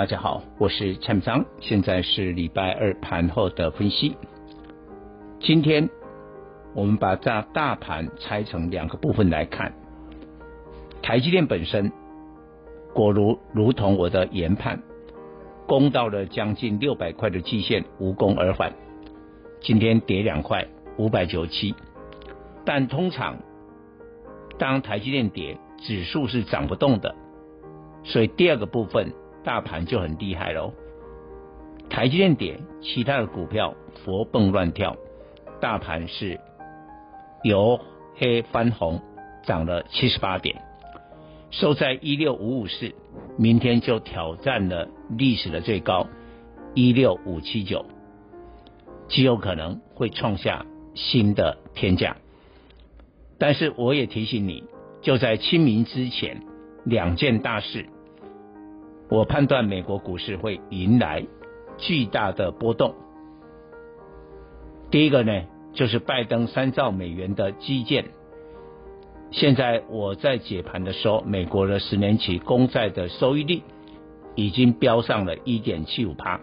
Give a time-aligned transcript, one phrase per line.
[0.00, 4.16] 大家好，我是蔡明彰，现在是礼拜二盘后的分析。
[5.40, 5.90] 今天
[6.74, 9.74] 我们把这大盘拆成两个部分来看，
[11.02, 11.92] 台积电本身
[12.94, 14.82] 果如如同我的研判，
[15.66, 18.72] 攻到了将近六百块的季线，无功而返。
[19.60, 21.74] 今天跌两块，五百九七。
[22.64, 23.36] 但通常
[24.58, 27.14] 当台积电跌，指数是涨不动的。
[28.02, 29.12] 所以第二个部分，
[29.44, 30.72] 大盘就很厉害喽。
[31.88, 34.96] 台积电跌，其他的股票活蹦乱跳，
[35.60, 36.38] 大盘是
[37.42, 37.80] 由
[38.16, 39.00] 黑翻红，
[39.44, 40.62] 涨了七十八点，
[41.50, 42.94] 收在一六五五四，
[43.36, 46.06] 明天就挑战了历史的最高
[46.74, 47.86] 一六五七九，
[49.08, 52.16] 极有可能会创下新的天价。
[53.38, 54.64] 但是我也提醒你，
[55.02, 56.42] 就在清明之前。
[56.86, 57.90] 两件大事，
[59.10, 61.26] 我判断美国股市会迎来
[61.78, 62.94] 巨大的波动。
[64.90, 68.06] 第一个呢，就是拜登三兆美元的基建。
[69.32, 73.62] 现在我在解盘的时候，美国的十年期公债的收益率
[74.36, 76.40] 已经飙上了一点七五趴，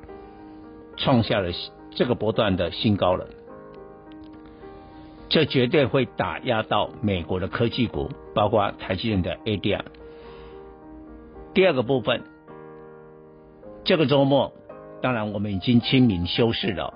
[0.98, 1.52] 创下了
[1.92, 3.28] 这个波段的新高了。
[5.30, 9.84] 这绝对会打压到美国的科技股，包括台积电的 ADR。
[11.54, 12.24] 第二个部分，
[13.88, 14.52] 这个周末，
[15.02, 16.94] 当然我们已经清明休市了，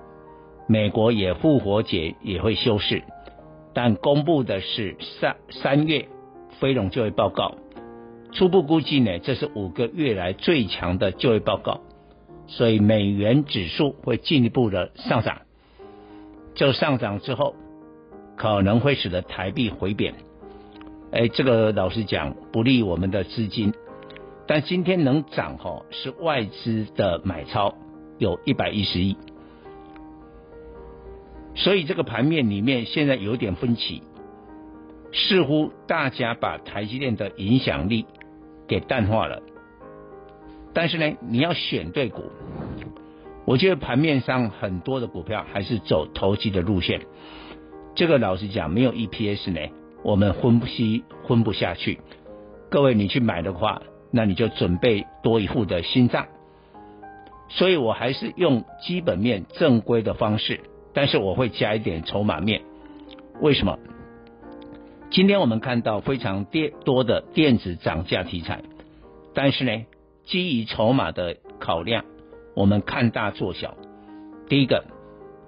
[0.68, 3.02] 美国也复活节也会休市，
[3.74, 6.10] 但公布的是三三月
[6.60, 7.56] 非农就业报告，
[8.34, 11.80] 初步估计呢，这是五个月来最强的就业报告，
[12.48, 15.44] 所以美元指数会进一步的上涨，
[16.56, 17.56] 就上涨之后，
[18.36, 20.14] 可能会使得台币回贬，
[21.14, 23.72] 哎，这个老实讲不利我们的资金。
[24.48, 27.76] 但今天能涨哈，是外资的买超
[28.18, 29.16] 有一百一十亿，
[31.56, 34.04] 所以这个盘面里面现在有点分歧，
[35.14, 38.06] 似乎大家把台积电的影响力
[38.68, 39.42] 给淡化了。
[40.74, 42.24] 但是呢，你要选对股，
[43.46, 47.02] 我觉得盘面上很多的股票还是走投机的路线。
[47.96, 49.72] 这个老实讲，没有 EPS 呢，
[50.04, 52.00] 我们分析分不下去。
[52.70, 53.82] 各位，你去买的话。
[54.12, 56.28] 那你就准备多一副的心脏，
[57.48, 60.60] 所以我还是用基本面正规的方式，
[60.94, 62.62] 但是我会加一点筹码面。
[63.40, 63.80] 为什么？
[65.10, 68.64] 今天我们看到非常跌多的电子涨价题材，
[69.34, 69.86] 但是呢，
[70.26, 72.06] 基于筹码的考量，
[72.56, 73.76] 我们看大做小。
[74.48, 74.86] 第一个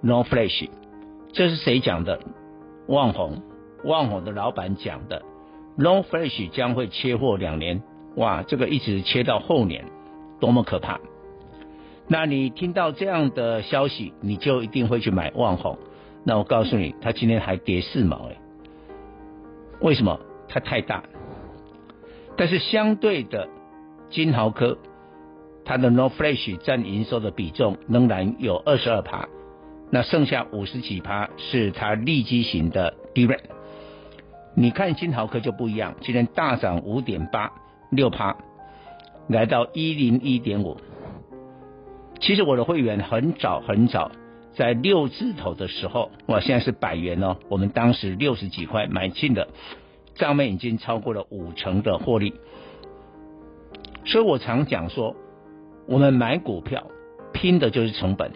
[0.01, 0.69] ，NOR Flash，
[1.33, 2.19] 这是谁讲的？
[2.87, 3.41] 旺宏，
[3.83, 5.21] 旺宏的老板讲的
[5.77, 7.83] ，NOR Flash 将会缺货两年。
[8.15, 9.85] 哇，这个一直切到后年，
[10.39, 10.99] 多么可怕！
[12.07, 15.77] 那你听到这样的消息，你就一定会去买旺红。
[16.25, 18.37] 那我告诉你，它今天还跌四毛哎，
[19.81, 20.19] 为什么？
[20.47, 21.03] 它太大。
[22.37, 23.49] 但是相对的，
[24.09, 24.77] 金豪科，
[25.65, 29.27] 它的 No Flash 占营收的比重仍然有二十二趴，
[29.89, 33.39] 那剩下五十几趴是它利基型的 DRAM。
[34.55, 37.51] 你看金豪科就不一样，今天大涨五点八。
[37.95, 38.35] 六趴，
[39.27, 40.77] 来到一零一点五。
[42.19, 44.11] 其实我的会员很早很早，
[44.55, 47.37] 在六字头的时候，哇，现在是百元哦。
[47.49, 49.49] 我们当时六十几块买进的，
[50.15, 52.33] 账面已经超过了五成的获利。
[54.05, 55.15] 所以我常讲说，
[55.85, 56.87] 我们买股票
[57.33, 58.31] 拼的就是成本。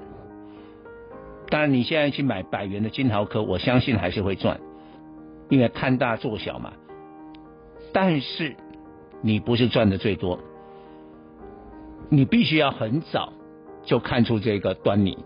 [1.49, 4.59] 当然，你现在去买百元的金豪科，我相信还是会赚，
[5.49, 6.73] 因为看大做小嘛。
[7.93, 8.57] 但是。
[9.21, 10.39] 你不是赚的最多，
[12.09, 13.33] 你必须要很早
[13.83, 15.17] 就看出这个端倪。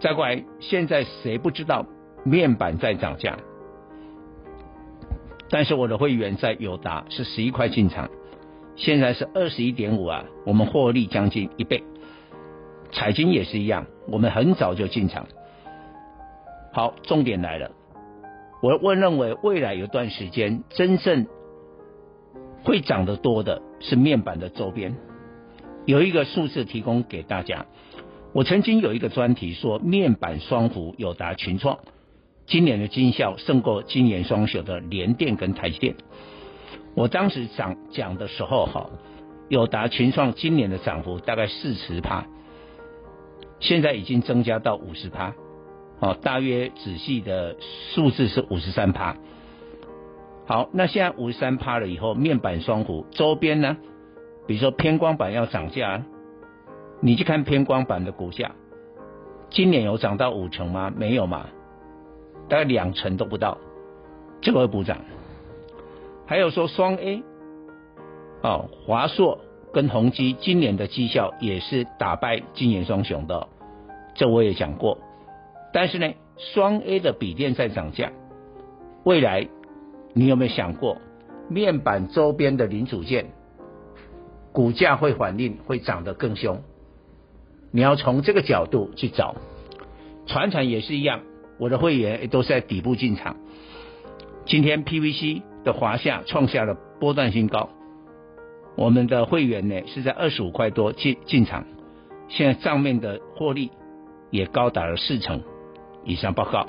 [0.00, 1.86] 再过来，现在谁不知道
[2.24, 3.38] 面板在涨价？
[5.48, 8.10] 但是我的会员在友达是十一块进场，
[8.74, 11.84] 现在是二十一点五啊，我们获利将近一倍。
[12.90, 15.26] 彩金也是一样，我们很早就进场。
[16.72, 17.70] 好，重点来了，
[18.60, 21.26] 我我认为未来有段时间真正。
[22.64, 24.96] 会涨得多的是面板的周边，
[25.84, 27.66] 有一个数字提供给大家，
[28.32, 31.78] 我曾经有一个专题说，面板双虎友达群创
[32.46, 35.94] 今年的绩效胜过今年双雄的联电跟台积电。
[36.94, 38.88] 我当时讲讲的时候，哈，
[39.48, 42.26] 友达群创今年的涨幅大概四十趴，
[43.60, 45.34] 现在已经增加到五十趴，
[46.00, 47.56] 哦，大约仔细的
[47.94, 49.16] 数字是五十三趴。
[50.46, 53.76] 好，那现在五十三趴了以后，面板双虎周边呢，
[54.46, 56.02] 比如说偏光板要涨价。
[57.00, 58.52] 你去看偏光板的股价，
[59.50, 60.90] 今年有涨到五成吗？
[60.96, 61.46] 没有嘛，
[62.48, 63.58] 大概两成都不到，
[64.40, 64.98] 这个会补涨。
[66.24, 67.22] 还有说双 A，
[68.42, 69.38] 哦，华硕
[69.72, 73.48] 跟宏基今年的绩效也是打败今年双雄的，
[74.14, 74.96] 这我也讲过。
[75.74, 78.12] 但是呢，双 A 的笔电在涨价，
[79.04, 79.46] 未来
[80.16, 80.98] 你有没有想过，
[81.50, 83.32] 面板周边的零组件
[84.52, 86.62] 股价会反应，会涨得更凶？
[87.72, 89.34] 你要从这个角度去找，
[90.26, 91.22] 传产也是一样，
[91.58, 93.36] 我的会员也都是在底部进场。
[94.46, 97.70] 今天 PVC 的华夏创下了波段新高，
[98.76, 101.66] 我们的会员呢是在二十五块多进进场，
[102.28, 103.72] 现在账面的获利
[104.30, 105.42] 也高达了四成
[106.04, 106.32] 以上。
[106.34, 106.68] 报告。